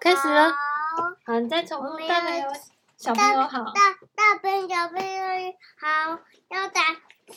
[0.00, 0.50] 开始了。
[1.26, 1.98] 好，你再重复。
[2.08, 2.48] 大朋友、
[2.96, 3.64] 小朋友好。
[3.64, 6.22] 大大朋友、小朋友好。
[6.48, 6.80] 要打
[7.28, 7.36] 树，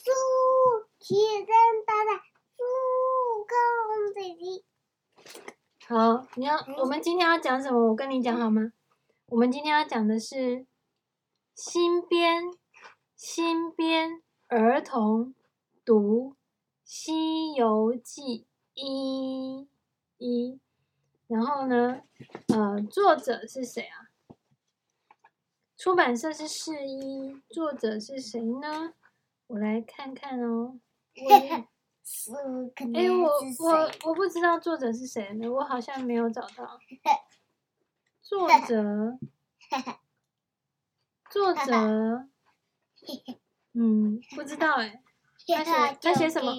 [0.97, 1.47] 起身
[1.86, 2.23] 打打
[2.55, 2.63] 树，
[3.46, 4.63] 公仔鸡。
[5.88, 7.89] 好，你要我们今天要讲什么？
[7.89, 8.72] 我跟你讲好吗？
[9.26, 10.66] 我们今天要讲的是
[11.54, 12.44] 新编
[13.18, 15.36] 新编儿童
[15.84, 16.30] 读
[16.86, 18.22] 《西游记》
[18.73, 19.68] 一
[20.18, 20.62] 一。
[21.27, 22.02] 然后呢，
[22.48, 24.09] 呃，作者是谁啊？
[25.77, 28.93] 出版社是世一，作者是谁呢？
[29.48, 30.79] 我来看看哦。
[31.15, 32.38] 我，
[32.93, 33.29] 哎，我
[33.59, 36.79] 我我不知道作者是谁呢，我好像没有找到。
[38.21, 39.17] 作者，
[41.29, 42.27] 作者，
[43.73, 45.01] 嗯，不知道哎。
[45.45, 46.53] 他写他写什么？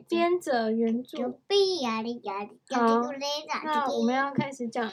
[0.00, 1.30] 编者原著。
[2.70, 3.02] 好，
[3.64, 4.92] 那我们要开始讲了。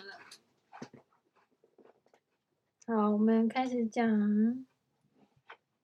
[2.85, 4.65] 好，我们开始讲。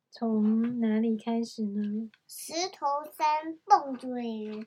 [0.10, 2.10] 从哪里开始呢？
[2.26, 4.66] 石头山蹦嘴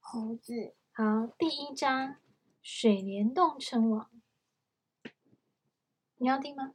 [0.00, 0.74] 猴子。
[0.92, 2.16] 好，第一章，
[2.60, 4.10] 水帘洞称王。
[6.16, 6.74] 你要听吗？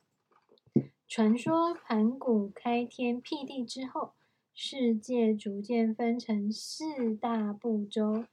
[1.08, 4.14] 传说盘古开天辟地之后。
[4.53, 8.25] 世界逐渐分成四大部洲，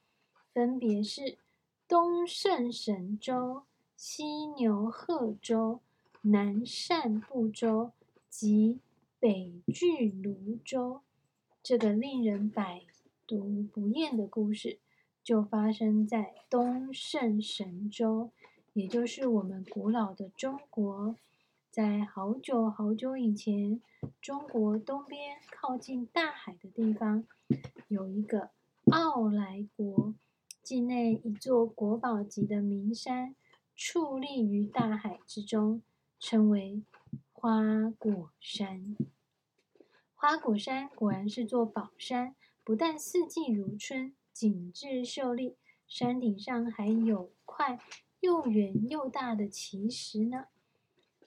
[0.53, 1.39] 分别是
[1.87, 3.63] 东胜神州、
[3.97, 5.81] 西牛贺州、
[6.23, 7.93] 南赡部洲
[8.29, 8.81] 及
[9.21, 11.01] 北俱芦洲。
[11.63, 12.83] 这个令人百
[13.27, 14.79] 读不厌的故事，
[15.23, 18.31] 就发生在东胜神州，
[18.73, 21.15] 也就是我们古老的中国。
[21.71, 23.81] 在好久好久以前，
[24.23, 27.25] 中国东边靠近大海的地方，
[27.89, 28.51] 有一个
[28.91, 30.15] 傲来国，
[30.63, 33.37] 境内一座国宝级的名山，
[33.77, 35.83] 矗立于大海之中，
[36.19, 36.83] 称为
[37.33, 38.97] 花果山。
[40.15, 45.55] 花果山果然是座宝山，不但四季如春，景致秀丽，
[45.87, 47.79] 山顶上还有块
[48.21, 50.47] 又圆又大的奇石呢。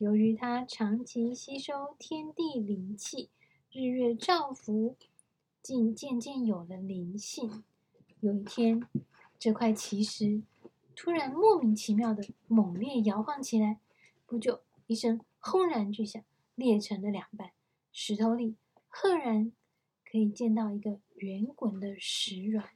[0.01, 3.29] 由于它长期吸收天地灵气，
[3.71, 4.97] 日月照拂，
[5.61, 7.63] 竟渐渐有了灵性。
[8.19, 8.81] 有一天，
[9.37, 10.41] 这块奇石
[10.95, 13.79] 突然莫名其妙的猛烈摇晃起来，
[14.25, 16.23] 不久，一声轰然巨响，
[16.55, 17.51] 裂成了两半。
[17.91, 18.55] 石头里
[18.87, 19.51] 赫然
[20.03, 22.71] 可以见到一个圆滚的石卵。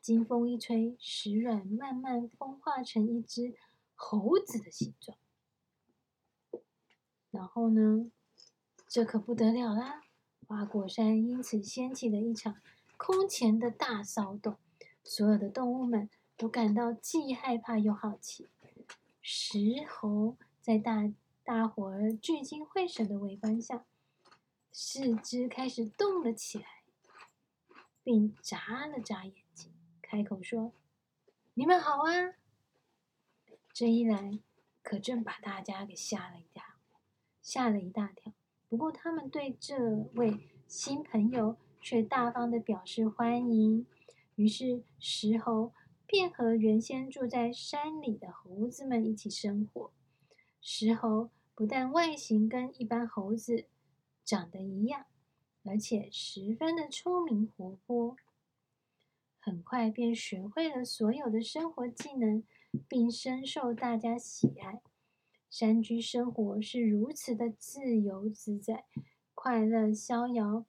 [0.00, 3.54] 经风一吹，石卵慢慢风化成一只
[3.94, 5.16] 猴子的形状。
[7.30, 8.10] 然后呢，
[8.88, 10.02] 这可不得了啦！
[10.46, 12.56] 花果山因此掀起了一场
[12.96, 14.56] 空前的大骚动，
[15.04, 18.48] 所有的动物们都感到既害怕又好奇。
[19.22, 19.58] 石
[19.88, 21.12] 猴在大
[21.44, 23.84] 大伙儿聚精会神的围观下，
[24.72, 26.82] 四肢开始动了起来，
[28.02, 30.72] 并眨了眨眼睛，开口说
[31.54, 32.34] ：“你们好啊！”
[33.72, 34.40] 这一来，
[34.82, 36.64] 可真把大家给吓了一跳。
[37.42, 38.32] 吓了一大跳，
[38.68, 39.78] 不过他们对这
[40.14, 43.86] 位新朋友却大方的表示欢迎。
[44.36, 45.72] 于是石猴
[46.06, 49.90] 便和原先住在山里的猴子们一起生活。
[50.60, 53.66] 石猴不但外形跟一般猴子
[54.24, 55.06] 长得一样，
[55.64, 58.16] 而且十分的聪明活泼，
[59.38, 62.42] 很快便学会了所有的生活技能，
[62.88, 64.80] 并深受大家喜爱。
[65.50, 68.84] 山居生活是如此的自由自在、
[69.34, 70.64] 快乐逍遥。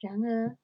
[0.00, 0.56] 然而，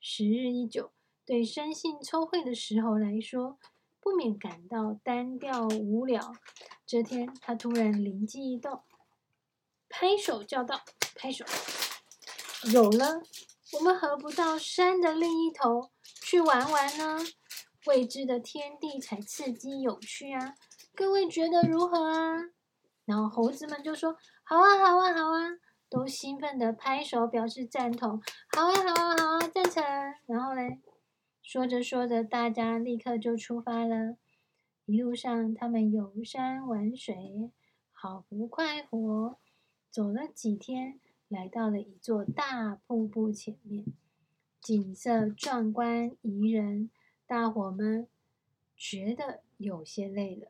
[0.00, 0.92] 时日一久，
[1.24, 3.58] 对生性聪慧的石猴来说，
[4.00, 6.34] 不免感到单调无聊。
[6.84, 8.82] 这天，他突然灵机一动，
[9.88, 10.82] 拍手叫道
[11.14, 11.44] ：“拍手！
[12.72, 13.22] 有了！
[13.74, 15.90] 我们何不到山的另一头
[16.22, 17.18] 去玩玩呢？
[17.86, 20.54] 未知的天地才刺激有趣啊！
[20.94, 22.50] 各位觉得如何啊？”
[23.04, 25.40] 然后猴子们就说：“好啊，好啊，好啊！”
[25.90, 28.20] 都兴奋地拍手表示赞同。
[28.50, 29.82] “好啊，好啊，好啊，赞成！”
[30.26, 30.80] 然后嘞，
[31.42, 34.16] 说着说着，大家立刻就出发了。
[34.86, 37.50] 一路上，他们游山玩水，
[37.92, 39.38] 好不快活。
[39.90, 40.98] 走了几天，
[41.28, 43.84] 来到了一座大瀑布前面，
[44.60, 46.90] 景色壮观宜人，
[47.26, 48.08] 大伙们
[48.76, 50.48] 觉得有些累了。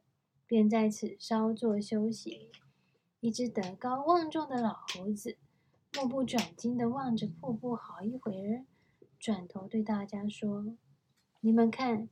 [0.55, 2.53] 便在此稍作休息。
[3.19, 5.37] 一只德高望重的老猴子
[5.97, 8.65] 目不转睛地望着瀑布好一会儿，
[9.19, 10.77] 转头对大家说
[11.43, 12.09] ：“你们看，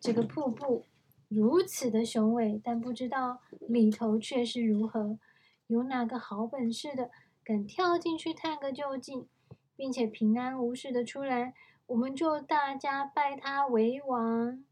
[0.00, 0.86] 这个瀑布
[1.28, 5.18] 如此的雄伟，但不知道里头却是如何。
[5.66, 7.10] 有哪个好本事的，
[7.44, 9.28] 敢跳进去探个究竟，
[9.76, 11.52] 并且平安无事的出来，
[11.88, 14.64] 我们就大家拜他为王。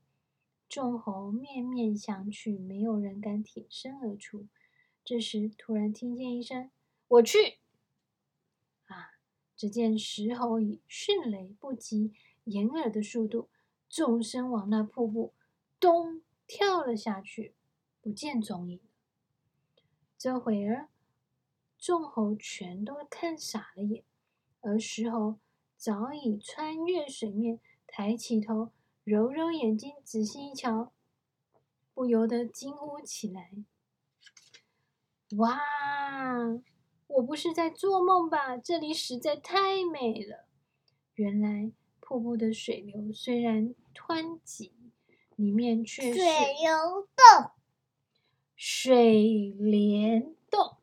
[0.75, 4.49] 众猴面面相觑，没有人敢挺身而出。
[5.05, 6.69] 这时，突然听见一声
[7.07, 7.59] ：“我去！”
[8.87, 9.13] 啊！
[9.57, 12.13] 只见石猴以迅雷不及
[12.43, 13.49] 掩耳的速度，
[13.89, 15.33] 纵身往那瀑布
[15.79, 17.55] 咚跳了下去，
[18.01, 18.81] 不见踪影。
[20.19, 20.89] 这会儿，
[21.79, 24.03] 众猴全都看傻了眼，
[24.61, 25.39] 而石猴
[25.77, 28.73] 早已穿越水面，抬起头，
[29.05, 30.93] 揉揉眼睛，仔细一瞧，
[31.93, 33.51] 不由得惊呼起来
[35.37, 35.61] ：“哇！
[37.07, 38.57] 我不是在做梦吧？
[38.57, 40.47] 这里实在太美了！
[41.17, 41.71] 原来
[42.01, 44.73] 瀑布的水流虽然湍急，
[45.37, 46.25] 里面却是水
[46.63, 47.51] 流动。”
[48.57, 50.77] 水帘洞，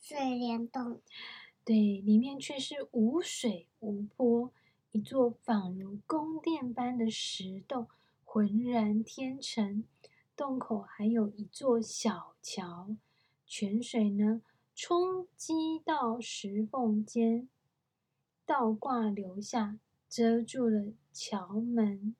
[0.00, 1.00] 水帘洞，
[1.64, 4.52] 对，里面却是无水无波，
[4.92, 7.86] 一座仿如宫殿般的石洞，
[8.24, 9.84] 浑然天成。
[10.36, 12.96] 洞口还有一座小桥，
[13.46, 14.42] 泉水呢，
[14.74, 17.48] 冲击到石缝间，
[18.44, 19.78] 倒挂流下，
[20.08, 22.16] 遮住了桥门，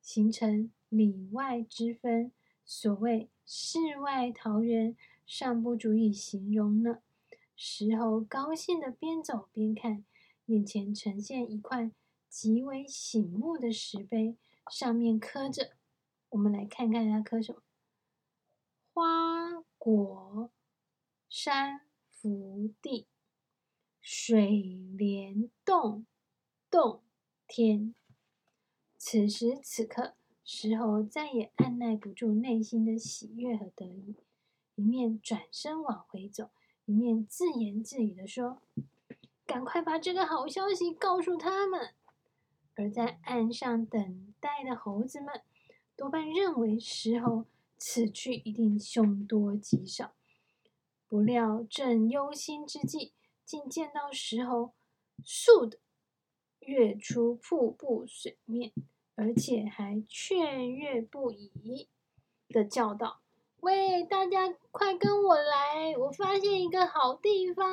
[0.00, 2.32] 形成里外之分。
[2.64, 3.28] 所谓。
[3.44, 7.00] 世外桃源，尚不足以形容呢。
[7.56, 10.04] 石猴高兴地边走边看，
[10.52, 11.90] 眼前呈现一块
[12.28, 14.36] 极为醒目的石碑，
[14.70, 15.72] 上面刻着，
[16.28, 17.62] 我们来看看它刻什么：
[18.92, 20.50] 花果
[21.30, 23.06] 山福地，
[24.02, 24.50] 水
[24.96, 26.04] 帘洞
[26.70, 27.02] 洞
[27.46, 27.94] 天。
[28.98, 30.14] 此时此刻。
[30.44, 34.16] 石猴再也按捺不住内心的喜悦和得意，
[34.74, 36.50] 一面转身往回走，
[36.84, 38.60] 一面自言自语地说
[39.46, 41.94] ：“赶快把这个好消息告诉他们。”
[42.74, 45.42] 而在岸上等待的猴子们，
[45.94, 47.44] 多半认为石猴
[47.76, 50.12] 此去一定凶多吉少。
[51.06, 53.12] 不料正忧心之际，
[53.44, 54.72] 竟见到石猴
[55.22, 55.78] “嗖”的
[56.60, 58.72] 跃出瀑布水面。
[59.14, 61.86] 而且还雀跃不已
[62.48, 63.20] 的叫道
[63.60, 65.94] ：“喂，大家快跟我来！
[65.98, 67.66] 我发现一个好地方。”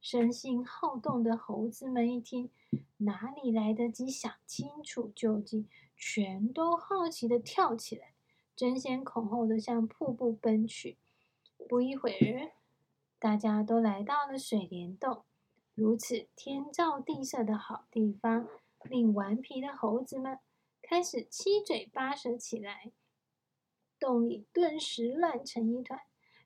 [0.00, 2.50] 生性好动的猴子们一听，
[2.98, 8.14] 哪里来得及想清楚究竟，全都好奇的跳起来，
[8.56, 10.96] 争先恐后的向瀑布奔去。
[11.68, 12.52] 不一会儿，
[13.18, 15.24] 大家都来到了水帘洞，
[15.74, 18.48] 如此天造地设的好地方。
[18.88, 20.38] 令顽皮的猴子们
[20.80, 22.92] 开始七嘴八舌起来，
[23.98, 26.00] 洞里顿时乱成一团。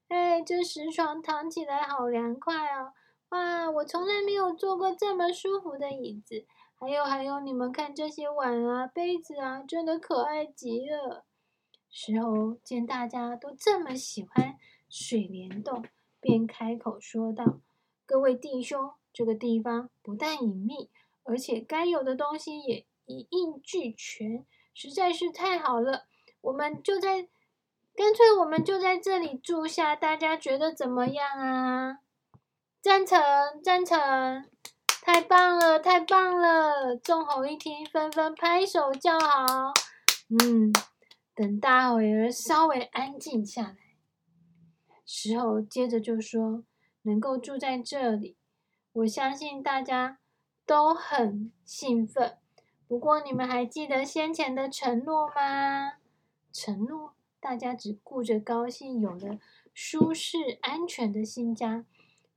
[0.09, 2.93] 哎，这石床躺起来好凉快哦！
[3.31, 6.45] 哇，我从来没有坐过这么舒服的椅子。
[6.77, 11.25] 还有还有，你们看这些碗啊、杯子啊，真的可爱极了。
[11.91, 14.57] 石猴见大家都这么喜欢
[14.89, 15.85] 水帘洞，
[16.21, 17.61] 便开口说道
[18.05, 20.91] ：“各位弟兄，这个地方不但隐秘。”
[21.27, 24.45] 而且该有的东西也一应俱全，
[24.75, 26.05] 实在是太好了。
[26.43, 27.29] 我们就在，
[27.95, 32.01] 干脆我们就在这里住下，大家觉得怎么样啊？
[32.85, 33.19] 赞成，
[33.63, 33.99] 赞成！
[35.01, 36.95] 太棒了，太棒了！
[36.95, 39.73] 众猴一听，纷纷拍手叫好。
[40.29, 40.71] 嗯，
[41.35, 43.77] 等大伙儿稍微安静下来，
[45.07, 46.65] 石猴接着就说
[47.05, 48.37] ：“能够住在这里，
[48.93, 50.19] 我相信大家。”
[50.67, 52.37] 都很兴奋，
[52.87, 55.95] 不过你们还记得先前的承诺吗？
[56.53, 59.39] 承诺大家只顾着高兴，有了
[59.73, 61.85] 舒适安全的新家，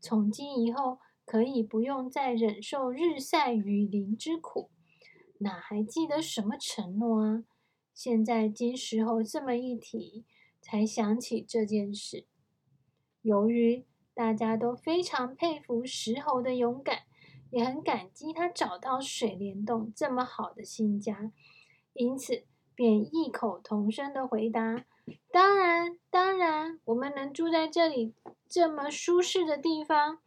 [0.08, 4.70] 从今以后可以不用再忍受日晒雨淋之苦，
[5.40, 7.44] 哪还记得什么承诺啊？
[7.94, 10.24] 现在经石猴这么一提，
[10.62, 12.26] 才想起这件事。
[13.22, 13.84] 由于
[14.14, 17.00] 大家都非常佩服石猴的勇敢。
[17.50, 21.32] 也很感激他找到水帘洞这么好的新家，
[21.94, 22.44] 因此
[22.76, 24.86] 便异口同声的回答
[25.32, 28.14] ：“当然，当然，我们能住在这里
[28.50, 30.20] 这么舒适的地方，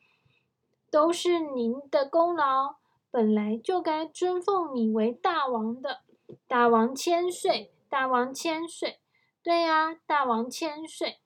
[0.90, 2.76] 都是您的功劳。
[3.10, 6.02] 本来就该尊奉你为大王的，
[6.46, 9.00] 大王千岁，大王千岁。
[9.42, 11.18] 对呀，大王千岁。”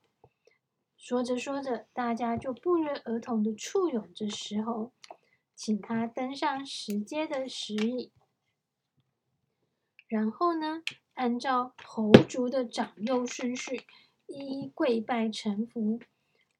[0.97, 4.91] 说着说着，大家就不约而同的簇拥着石猴。
[5.53, 8.11] 请他登上石阶的石椅，
[10.07, 10.81] 然后呢，
[11.13, 13.85] 按照猴族的长幼顺序，
[14.25, 15.99] 一一跪拜臣服。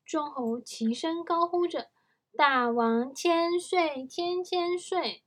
[0.05, 1.89] 众猴齐声高呼着
[2.37, 5.23] ：“大王千岁，千千岁！”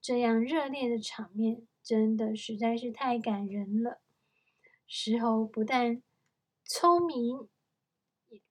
[0.00, 4.00] 这样热烈的场面，真的实在是太感人了。
[4.86, 6.00] 石猴不但
[6.64, 7.48] 聪明，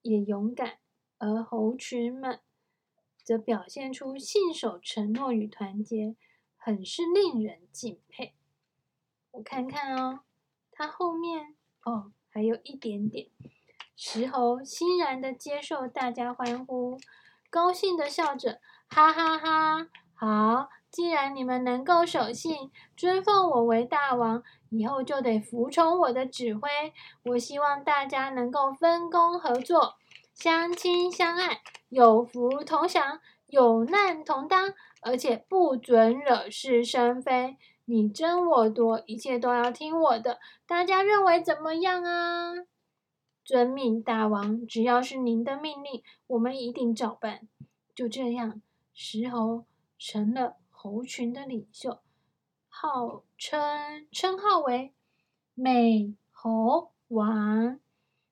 [0.02, 0.80] 也勇敢，
[1.18, 2.42] 而猴群们
[3.24, 6.18] 则表现出信守承诺与团结，
[6.58, 8.34] 很是令人敬佩。
[9.32, 10.20] 我看看哦，
[10.72, 13.30] 它后面哦还有一点点。
[13.96, 16.98] 石猴欣然地接受大家欢呼，
[17.50, 18.60] 高兴地笑着，
[18.90, 19.88] 哈哈哈！
[20.14, 26.70] 好，既然你们能够守信，尊奉我为大王，以后就得服从我的指挥。
[27.24, 29.96] 我希望大家能够分工合作，
[30.34, 37.58] 相亲相爱，有福同享，有难同当，而且不准惹是生非。
[37.86, 40.40] 你争我夺，一切都要听我的。
[40.68, 42.54] 大家认为怎么样啊？
[43.46, 44.66] 遵命，大王。
[44.66, 47.48] 只要是您的命令，我们一定照办。
[47.94, 48.62] 就这样，
[48.94, 49.64] 石猴
[49.98, 52.00] 成了猴群的领袖，
[52.68, 54.92] 号称称号为
[55.54, 57.80] 美猴王。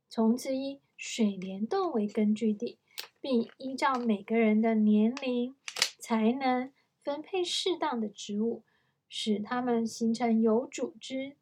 [0.09, 2.79] 从此以水帘洞为根据地，
[3.21, 5.55] 并依照每个人的年龄、
[5.99, 8.63] 才能分配适当的职务。
[9.15, 11.35] 使他们形成有组织、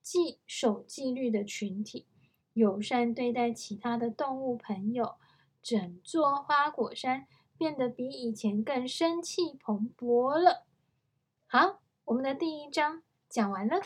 [0.00, 2.06] 纪守纪律的群体，
[2.56, 5.16] 友善对待其他的动物朋友。
[5.62, 7.26] 整座花果山
[7.58, 10.64] 变得比以前更生气蓬勃了。
[11.46, 13.82] 好，我们的第一章讲完了。